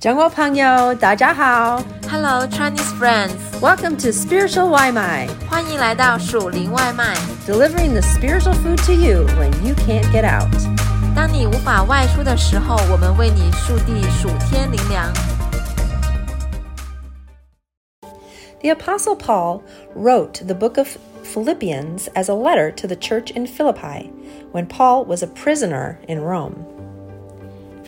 [0.00, 1.82] 中国朋友，大家好。
[2.08, 7.16] Hello Chinese friends， Welcome to Spiritual 外卖欢迎来到属灵外卖。
[7.46, 10.46] delivering the spiritual food to you when you can't get out.
[11.16, 15.12] 当你无法外出的时候，我们为你速递属天灵粮。
[18.60, 19.62] The Apostle Paul
[19.96, 20.88] wrote the book of
[21.24, 24.10] Philippians as a letter to the church in Philippi
[24.52, 26.54] when Paul was a prisoner in Rome.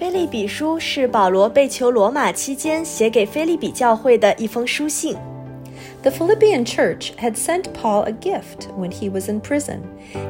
[0.03, 5.17] 菲利比书是保罗被囚罗马期间写给菲利比教会的一封书信。
[6.03, 9.81] The Philippian church had sent Paul a gift when he was in prison,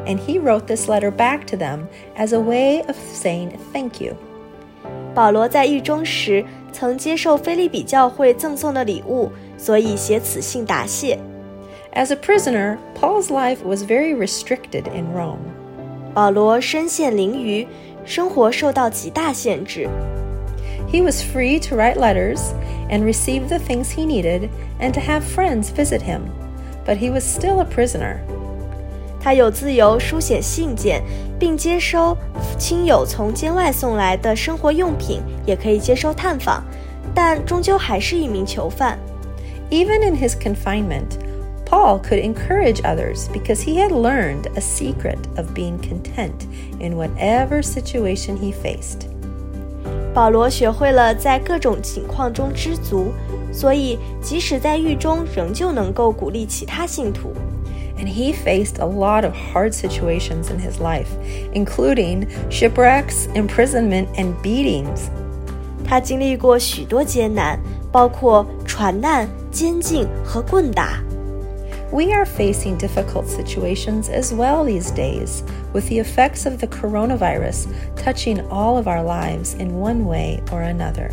[0.07, 1.87] and he wrote this letter back to them
[2.17, 4.15] as a way of saying thank you.
[5.15, 11.19] 保罗在狱中时曾接受菲利比教会赠送的礼物，所以写此信答谢。
[11.93, 15.41] As a prisoner, Paul's life was very restricted in Rome.
[16.15, 17.67] 保罗身陷囹圄，
[18.05, 19.89] 生活受到极大限制。
[20.91, 22.41] He was free to write letters
[22.89, 24.49] and receive the things he needed
[24.81, 26.23] and to have friends visit him,
[26.87, 28.17] but he was still a prisoner.
[29.21, 31.03] 他有自由书写信件，
[31.39, 32.17] 并接收
[32.57, 36.65] 亲友从监外送来的生活用品，也可以接收探访，
[37.15, 38.99] 但终究还是一名囚犯。
[39.71, 41.19] Even in his confinement,
[41.73, 46.47] Paul could encourage others because he had learned a secret of being content
[46.81, 49.07] in whatever situation he faced.
[50.15, 53.13] 保罗学会了在各种情况中知足，
[53.53, 57.35] 所以即使在狱中，仍旧能够鼓励其他信徒。
[57.99, 61.09] And he faced a lot of hard situations in his life,
[61.53, 65.09] including shipwrecks, imprisonment, and beatings.
[65.85, 67.59] 他经历过许多艰难，
[67.93, 71.03] 包括船难、监禁和棍打。
[71.93, 75.43] We are facing difficult situations as well these days,
[75.73, 80.63] with the effects of the coronavirus touching all of our lives in one way or
[80.63, 81.13] another.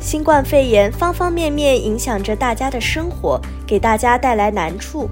[0.00, 5.08] 新冠肺炎方方面面影响着大家的生活，给大家带来难处。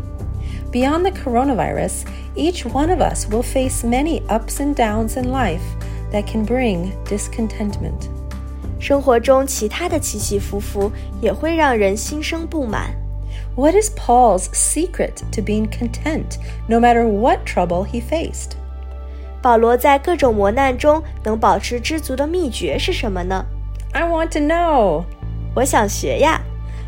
[0.71, 2.05] Beyond the coronavirus,
[2.35, 5.61] each one of us will face many ups and downs in life
[6.13, 8.09] that can bring discontentment.
[8.79, 12.95] 生活中其他的起起伏伏也会让人心生不满。
[13.57, 16.39] What is Paul's secret to being content
[16.69, 18.53] no matter what trouble he faced?
[19.43, 23.45] 保罗在各种磨难中能保持知足的秘诀是什么呢？
[23.93, 25.05] I want to know.
[25.55, 26.41] 我想学呀。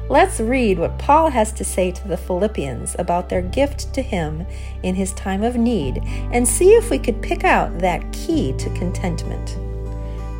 [0.06, 4.44] Let's read what Paul has to say to the Philippians about their gift to him
[4.82, 8.68] in his time of need and see if we could pick out that key to
[8.78, 9.56] contentment.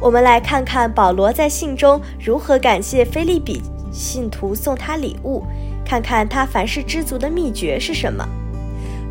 [0.03, 5.43] 我们来看看保罗在信中如何感谢菲利比信徒送他礼物，
[5.89, 8.27] 看看他凡事知足的秘诀是什么。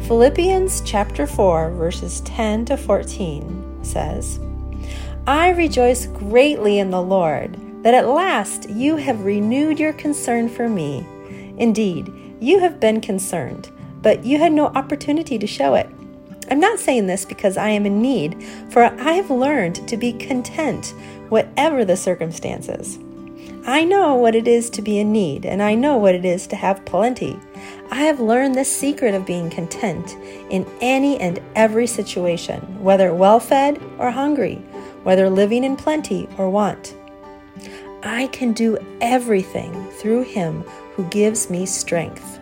[0.08, 3.44] Philippians chapter 4 verses 10 to 14
[3.82, 4.40] says,
[5.26, 10.68] I rejoice greatly in the Lord that at last you have renewed your concern for
[10.68, 11.06] me.
[11.58, 13.70] Indeed, you have been concerned,
[14.02, 15.90] but you had no opportunity to show it.
[16.52, 20.12] I'm not saying this because I am in need, for I have learned to be
[20.12, 20.94] content,
[21.30, 23.00] whatever the circumstances.
[23.68, 26.48] I know what it is to be in need, and I know what it is
[26.48, 27.40] to have plenty.
[27.90, 30.18] I have learned the secret of being content
[30.50, 34.62] in any and every situation, whether well fed or hungry,
[35.04, 36.96] whether living in plenty or want.
[38.04, 40.64] I can do everything through him
[40.96, 42.40] who gives me strength.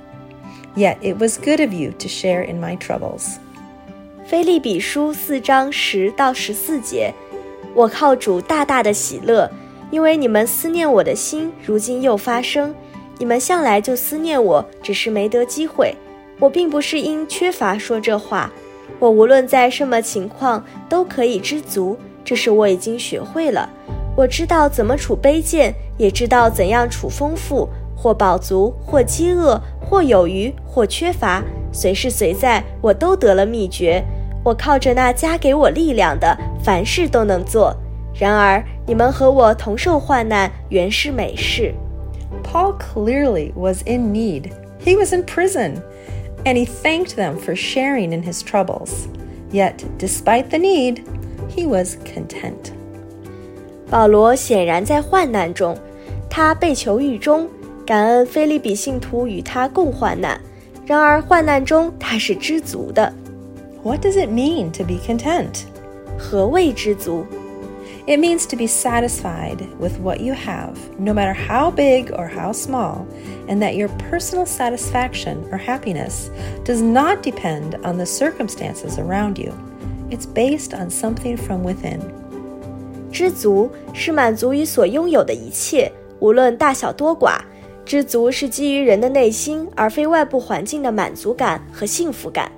[0.76, 3.38] Yet it was good of you to share in my troubles.
[4.26, 7.14] 菲利比书四章十到十四节，
[7.76, 9.52] 我靠主大大的喜乐，
[9.91, 12.75] 因为你们思念我的心，如今又发生。
[13.19, 15.95] 你们向来就思念我，只是没得机会。
[16.39, 18.53] 我并不是因缺乏说这话，
[18.99, 23.71] 我无论在什么情况都可以知足，这是我已经学会了。
[24.15, 31.43] 我知道怎么处卑贱，也知道怎样处丰富，或饱足，或饥饿，或有余，或缺乏，
[31.73, 34.05] 随时随在，我都得了秘诀。
[34.45, 37.75] 我靠着那加给我力量的，凡事都能做。
[38.15, 41.74] 然而你们和我同受患难，原是美事。
[42.44, 44.52] Paul clearly was in need.
[44.84, 45.82] He was in prison,
[46.44, 49.08] and he thanked them for sharing in his troubles.
[49.52, 51.04] Yet, despite the need,
[51.56, 52.72] he was content.
[53.90, 55.78] 保罗显然在患难中，
[56.30, 57.48] 他被囚狱中，
[57.86, 60.40] 感恩菲利比信徒与他共患难。
[60.86, 63.14] 然而患难中他是知足的。
[63.84, 65.64] What does it mean to be content?
[66.18, 67.26] 何谓知足？
[68.08, 72.52] It means to be satisfied with what you have, no matter how big or how
[72.52, 73.06] small,
[73.48, 76.30] and that your personal satisfaction or happiness
[76.64, 79.54] does not depend on the circumstances around you.
[80.10, 82.02] It's based on something from within.
[83.12, 87.40] 知足是满足于所拥有的一切，无论大小多寡。
[87.84, 92.52] 知足是基于人的内心，而非外部环境的满足感和幸福感。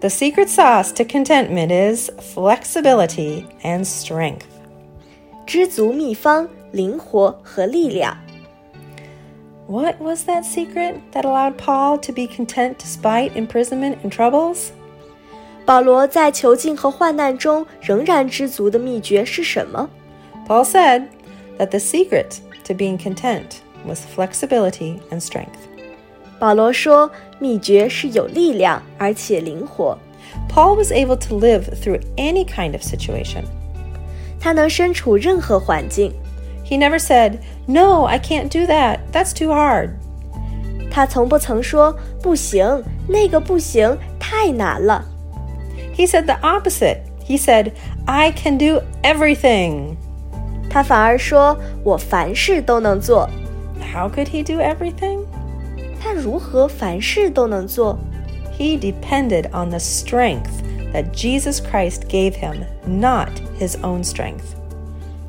[0.00, 4.46] The secret sauce to contentment is flexibility and strength.
[5.46, 8.16] 知足秘方：灵活和力量。
[9.68, 14.68] What was that secret that allowed Paul to be content despite imprisonment and troubles?
[15.64, 19.88] 保罗在囚禁和患难中仍然知足的秘诀是什么？
[20.46, 21.08] Paul said
[21.58, 25.58] that the secret to being content was flexibility and strength.
[26.40, 29.98] 保罗说，秘诀是有力量而且灵活。
[30.48, 33.44] Paul was able to live through any kind of situation.
[34.38, 36.12] 他能身处任何环境。
[36.64, 38.98] He never said, "No, I can't do that.
[39.12, 39.90] That's too hard."
[40.90, 45.04] 他从不曾说不行，那个不行，太难了。
[45.94, 46.98] He said the opposite.
[47.26, 47.72] He said,
[48.04, 49.96] "I can do everything."
[50.68, 53.28] 他反而说我凡事都能做。
[53.92, 55.24] how could he do everything?
[56.00, 57.98] 他如何凡事都能做？
[58.58, 60.62] He depended on the strength
[60.92, 62.56] that Jesus Christ gave him,
[62.86, 64.54] not his own strength.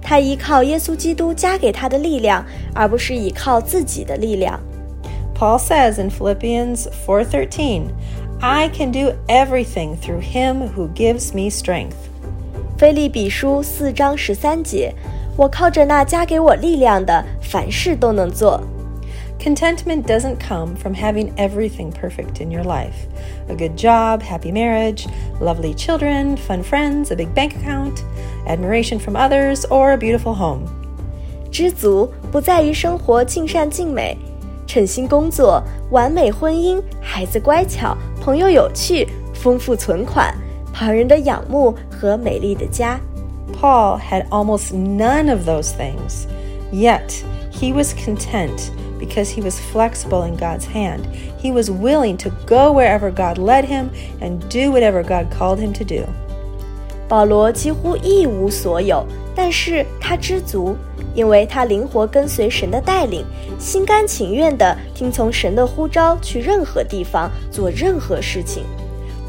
[0.02, 4.60] 他依靠耶稣基督加给他的力量，而不是依靠自己的力量。
[5.38, 7.90] Paul says in Philippians 4:13,
[8.40, 11.98] "I can do everything through him who gives me strength."
[12.78, 14.94] 菲利比书四章十三节。
[15.36, 18.62] 我靠着那加给我力量的，凡事都能做。
[19.42, 23.08] Contentment doesn't come from having everything perfect in your life
[23.50, 25.08] a good job, happy marriage,
[25.40, 28.04] lovely children, fun friends, a big bank account,
[28.48, 30.66] admiration from others, or a beautiful home.
[31.50, 34.18] 知足不在于生活尽善尽美，
[34.68, 40.36] 称心工作、完美婚姻、孩子乖巧、朋友有趣、丰富存款、
[40.74, 43.00] 旁人的仰慕和美丽的家。
[43.54, 46.28] Paul had almost none of those things,
[46.72, 48.70] yet he was content
[49.02, 51.08] because he was flexible in God's hand.
[51.38, 53.90] He was willing to go wherever God led him
[54.20, 56.04] and do whatever God called him to do.
[57.08, 60.76] 保罗几乎一无所有，但是他知足，
[61.16, 63.26] 因为他灵活跟随神的带领，
[63.58, 68.64] 心甘情愿地听从神的呼召，去任何地方做任何事情。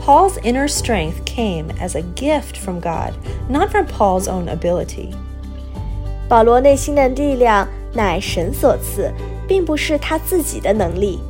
[0.05, 3.13] Paul's inner strength came as a gift from God,
[3.49, 5.11] not from Paul's own ability.
[6.29, 9.13] 保罗内心的力量 乃神所赐，
[9.47, 11.21] 并不是他自己的能力。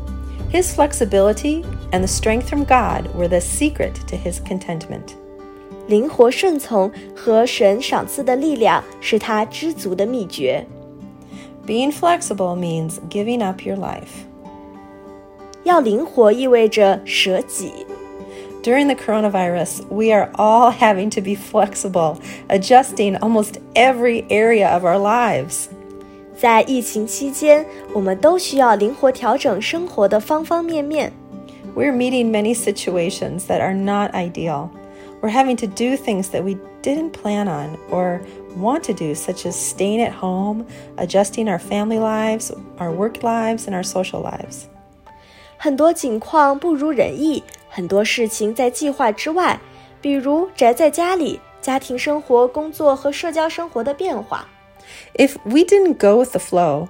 [0.53, 5.15] His flexibility and the strength from God were the secret to his contentment.
[5.87, 10.67] 灵活顺从和神赏赐的力量是他知足的秘诀。
[11.67, 14.25] Being flexible means giving up your life.
[15.65, 17.87] 要灵活意味着舍己。
[18.63, 22.19] during the coronavirus, we are all having to be flexible,
[22.49, 25.69] adjusting almost every area of our lives.
[26.37, 31.13] 在疫情期间，我们都需要灵活调整生活的方方面面。
[31.75, 34.69] We're meeting many situations that are not ideal.
[35.21, 38.21] We're having to do things that we didn't plan on or
[38.57, 40.65] want to do, such as staying at home,
[40.97, 44.67] adjusting our family lives, our work lives, and our social lives.
[45.57, 49.59] 很多情况不如人意，很多事情在计划之外，
[50.01, 54.47] 比如宅在家里、家庭生活、工作和社交生活的变化。
[55.15, 56.89] If we didn't go with the flow,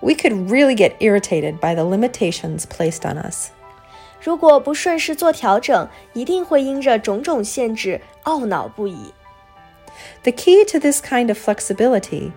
[0.00, 3.50] we could really get irritated by the limitations placed on us.
[4.22, 9.12] 如果不顺势做调整，一定会因着种种限制懊恼不已。
[10.22, 12.32] The key to this kind of flexibility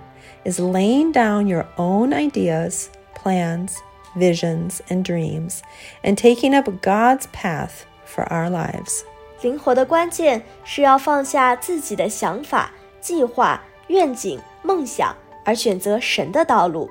[0.45, 3.75] is laying down your own ideas, plans,
[4.15, 5.59] visions, and dreams,
[6.03, 9.03] and taking up God's path for our lives.
[9.41, 12.71] 灵活的关键是要放下自己的想法、
[13.01, 16.89] 计划、愿景、 梦想，而选择神的道路。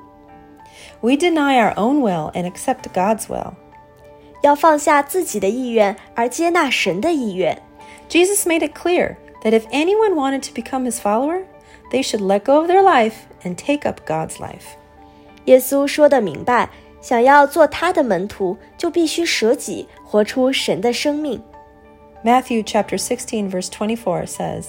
[1.00, 3.52] We deny our own will and accept God's will.
[4.42, 7.62] 要放下自己的意愿，而接纳神的意愿。
[8.08, 11.44] Jesus made it clear that if anyone wanted to become his follower,
[11.90, 14.76] they should let go of their life and take up God's life.
[15.44, 21.42] 耶稣说的明白，想要做他的门徒，就必须舍己，活出神的生命。
[22.24, 24.64] Matthew chapter 16 verse 24 says,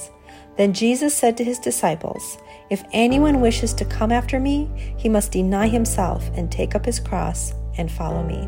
[0.57, 2.37] Then Jesus said to his disciples,
[2.69, 6.99] If anyone wishes to come after me, he must deny himself and take up his
[6.99, 8.47] cross and follow me.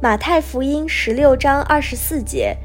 [0.00, 2.56] 马太福音十六章二十四节，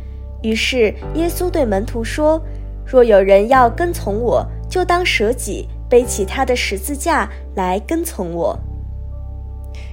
[0.41, 8.57] 于是耶稣对门徒说：“若有人要跟从我，就当舍己，背起他的十字架来跟从我。”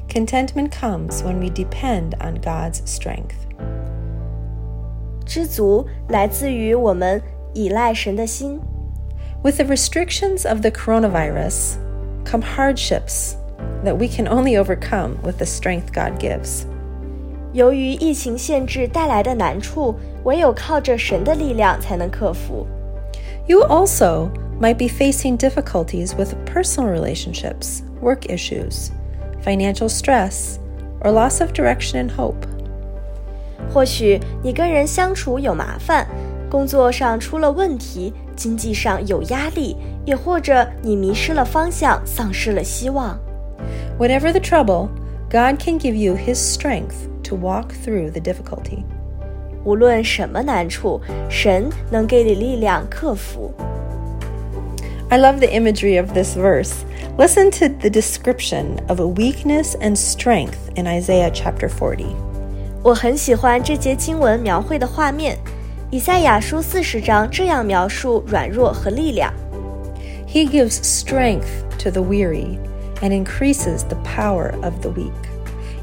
[0.08, 3.48] Contentment comes when we depend on God's strength.
[5.24, 7.20] 知足来自于我们
[7.54, 8.60] 依赖神的心。
[9.42, 11.76] With the restrictions of the coronavirus
[12.24, 13.34] come hardships
[13.84, 16.64] that we can only overcome with the strength God gives.
[17.52, 22.66] 由于疫情限制带来的难处，唯有靠着神的力量才能克服。
[23.46, 28.90] You also might be facing difficulties with personal relationships, work issues,
[29.44, 30.58] financial stress,
[31.00, 32.46] or loss of direction and hope.
[33.72, 36.06] 或许你跟人相处有麻烦，
[36.50, 43.18] 工作上出了问题，经济上有压力，也或者你迷失了方向，丧失了希望。
[43.98, 44.88] Whatever the trouble,
[45.30, 48.84] God can give you His strength to walk through the difficulty.
[49.64, 53.54] 无论什么难处，神能给你力量克服。
[55.08, 56.72] I love the imagery of this verse.
[57.16, 62.06] Listen to the description of weakness and strength in Isaiah chapter 40.
[62.82, 65.38] 我很喜欢这节经文描绘的画面。
[65.90, 69.32] 以赛亚书四十章这样描述软弱和力量：
[70.26, 71.48] He gives strength
[71.78, 72.58] to the weary
[73.00, 75.12] and increases the power of the weak.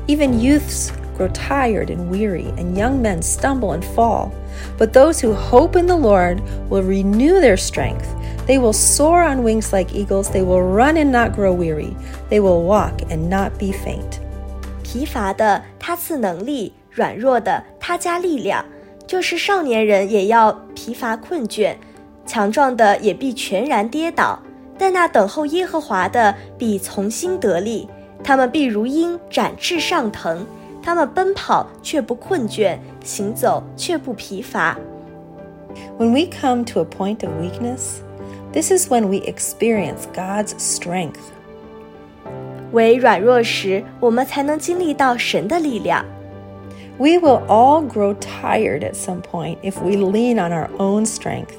[0.08, 4.32] Even youths grow tired and weary, and young men stumble and fall.
[4.79, 8.08] But those who hope in the Lord will renew their strength.
[8.48, 10.29] They will soar on wings like eagles.
[10.29, 11.96] They will run and not grow weary.
[12.29, 14.20] They will walk and not be faint.
[14.82, 18.65] 疲乏的他赐能力，软弱的他加力量。
[19.06, 21.75] 就是少年人也要疲乏困倦，
[22.26, 24.38] 强壮的也必全然跌倒。
[24.76, 27.88] 但那等候耶和华的必从心得力，
[28.25, 30.44] 他们必如鹰展翅上腾，
[30.82, 34.76] 他们奔跑却不困倦，行走却不疲乏。
[35.99, 38.00] When we come to a point of weakness,
[38.52, 41.20] this is when we experience God's strength.
[42.73, 46.04] 为软弱时，我们才能经历到神的力量。
[46.98, 51.56] We will all grow tired at some point if we lean on our own strength.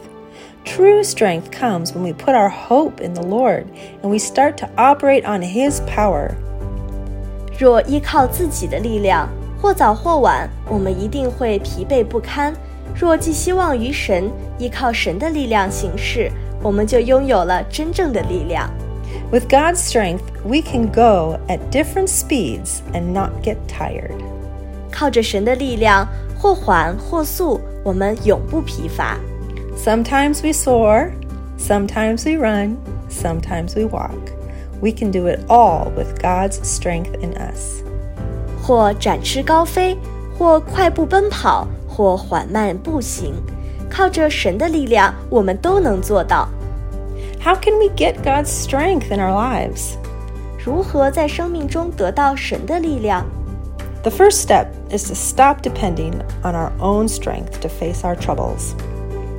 [0.65, 3.65] True strength comes when we put our hope in the Lord
[4.03, 6.33] and we start to operate on His power.
[7.59, 9.29] 若依靠自己的力量，
[9.61, 12.55] 或早或晚，我们一定会疲惫不堪。
[12.95, 16.31] 若寄希望于神，依靠神的力量行事，
[16.63, 18.69] 我们就拥有了真正的力量。
[19.33, 24.15] With God's strength, we can go at different speeds and not get tired.
[24.95, 26.07] 靠着神的力量，
[26.39, 29.19] 或缓或速，我们永不疲乏。
[29.77, 31.11] Sometimes we soar,
[31.59, 32.77] sometimes we run,
[33.11, 34.11] sometimes we walk.
[34.83, 37.83] We can do it all with God's strength in us.
[38.63, 39.97] 或展翅高飞，
[40.39, 43.35] 或快步奔跑，或缓慢步行。
[43.91, 46.49] 靠着神的力量，我们都能做到。
[47.43, 49.97] How can we get God's strength in our lives?
[50.65, 53.27] 如何在生命中得到神的力量？
[54.05, 58.75] The first step is to stop depending on our own strength to face our troubles.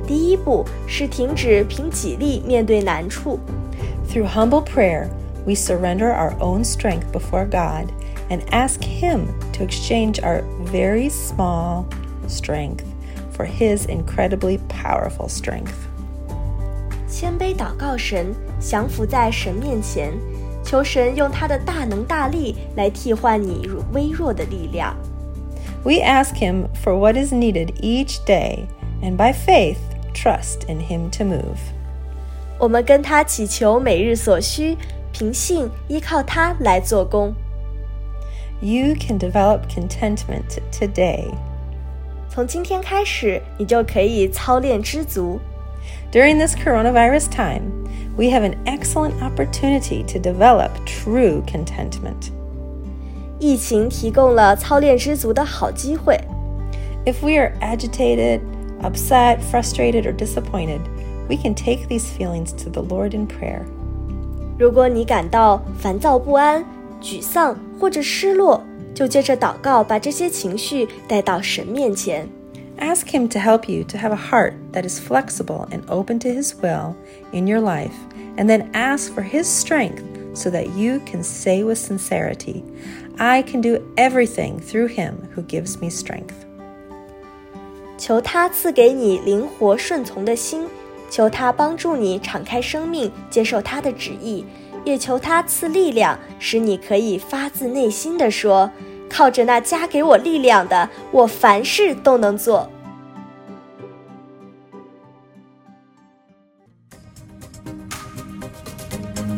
[0.06, 3.38] 第一步是停止凭己力面对难处。
[4.08, 5.08] Through humble prayer,
[5.44, 7.90] we surrender our own strength before God
[8.28, 11.86] and ask Him to exchange our very small
[12.28, 12.84] strength
[13.32, 15.74] for His incredibly powerful strength.
[17.08, 20.12] 谦卑祷告神，降服在神面前，
[20.66, 24.96] 求神用他的大能大力来替换你微弱的力量。
[25.84, 28.66] We ask Him for what is needed each day
[29.02, 29.78] and by faith
[30.14, 31.58] trust in Him to move.
[32.58, 34.76] 我们跟他祈求每日所需，
[35.12, 37.34] 凭信依靠他来做工。
[38.60, 41.24] You can develop contentment today.
[42.28, 45.40] 从今天开始，你就可以操练知足。
[46.12, 47.62] During this coronavirus time,
[48.16, 52.30] we have an excellent opportunity to develop true contentment.
[53.38, 56.20] 疫情提供了操练知足的好机会。
[57.04, 58.40] If we are agitated,
[58.82, 60.80] upset, frustrated, or disappointed,
[61.28, 63.62] we can take these feelings to the Lord in prayer.
[64.58, 66.64] 如果你感到烦躁不安、
[67.00, 68.62] 沮丧或者失落，
[68.94, 72.28] 就借着祷告把这些情绪带到神面前。
[72.78, 76.28] Ask Him to help you to have a heart that is flexible and open to
[76.28, 76.96] His will
[77.32, 77.94] in your life,
[78.36, 80.02] and then ask for His strength
[80.34, 82.64] so that you can say with sincerity,
[83.18, 86.34] I can do everything through Him who gives me strength.
[87.98, 90.66] 求他赐给你灵活顺从的心，
[91.08, 94.44] 求他帮助你敞开生命，接受他的旨意，
[94.84, 102.68] 也求他赐力量，使你可以发自内心的说：“ 靠着那加给我力量的，我凡事都能做。”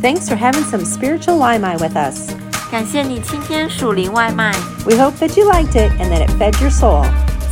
[0.03, 2.31] Thanks for having some spiritual Limai with us.
[2.71, 4.53] 感谢你今天属灵外卖，
[4.85, 7.07] We hope that you liked it and that it fed your soul.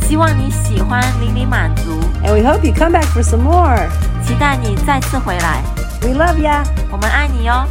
[0.07, 1.99] 希望你喜欢，灵里满足。
[2.23, 3.89] And we hope you come back for some more.
[4.23, 5.63] 期待你再次回来。
[6.03, 6.63] We love ya.
[6.91, 7.65] 我们爱你哦。